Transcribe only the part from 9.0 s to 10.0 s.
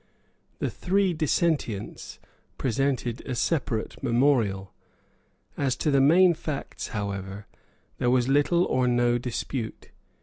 dispute.